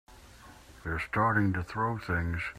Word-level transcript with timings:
They're 0.83 0.97
starting 0.99 1.53
to 1.53 1.61
throw 1.61 1.99
things! 1.99 2.41